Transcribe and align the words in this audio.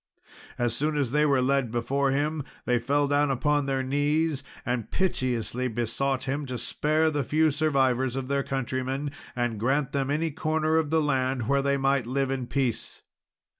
As 0.57 0.75
soon 0.75 0.97
as 0.97 1.11
they 1.11 1.27
were 1.27 1.43
led 1.43 1.69
before 1.69 2.09
him 2.09 2.43
they 2.65 2.79
fell 2.79 3.07
down 3.07 3.29
upon 3.29 3.67
their 3.67 3.83
knees, 3.83 4.43
and 4.65 4.89
piteously 4.89 5.67
besought 5.67 6.23
him 6.23 6.47
to 6.47 6.57
spare 6.57 7.11
the 7.11 7.23
few 7.23 7.51
survivors 7.51 8.15
of 8.15 8.27
their 8.27 8.41
countrymen, 8.41 9.11
and 9.35 9.59
grant 9.59 9.91
them 9.91 10.09
any 10.09 10.31
corner 10.31 10.77
of 10.77 10.89
the 10.89 11.01
land 11.03 11.47
where 11.47 11.61
they 11.61 11.77
might 11.77 12.07
live 12.07 12.31
in 12.31 12.47
peace. 12.47 13.03